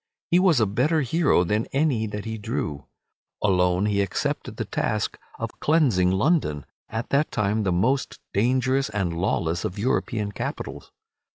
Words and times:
He 0.31 0.39
was 0.39 0.59
a 0.59 0.65
better 0.65 1.01
hero 1.01 1.43
than 1.43 1.67
any 1.73 2.07
that 2.07 2.25
he 2.25 2.39
drew. 2.39 2.87
Alone 3.43 3.85
he 3.85 4.01
accepted 4.01 4.57
the 4.57 4.65
task 4.65 5.15
of 5.37 5.51
cleansing 5.59 6.09
London, 6.09 6.65
at 6.89 7.09
that 7.09 7.31
time 7.31 7.61
the 7.61 7.71
most 7.71 8.19
dangerous 8.33 8.89
and 8.89 9.15
lawless 9.15 9.63
of 9.63 9.77
European 9.77 10.31
capitals. 10.31 10.91